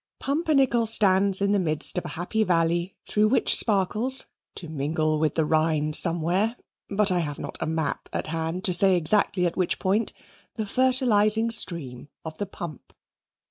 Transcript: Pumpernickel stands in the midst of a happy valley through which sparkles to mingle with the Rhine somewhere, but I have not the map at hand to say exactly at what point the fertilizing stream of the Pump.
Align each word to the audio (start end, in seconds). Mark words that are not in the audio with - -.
Pumpernickel 0.19 0.87
stands 0.87 1.43
in 1.43 1.51
the 1.51 1.59
midst 1.59 1.95
of 1.95 2.05
a 2.05 2.15
happy 2.17 2.43
valley 2.43 2.95
through 3.05 3.27
which 3.27 3.55
sparkles 3.55 4.25
to 4.55 4.67
mingle 4.67 5.19
with 5.19 5.35
the 5.35 5.45
Rhine 5.45 5.93
somewhere, 5.93 6.55
but 6.89 7.11
I 7.11 7.19
have 7.19 7.37
not 7.37 7.59
the 7.59 7.67
map 7.67 8.09
at 8.11 8.25
hand 8.25 8.63
to 8.63 8.73
say 8.73 8.95
exactly 8.95 9.45
at 9.45 9.55
what 9.55 9.77
point 9.77 10.11
the 10.55 10.65
fertilizing 10.65 11.51
stream 11.51 12.09
of 12.25 12.35
the 12.39 12.47
Pump. 12.47 12.93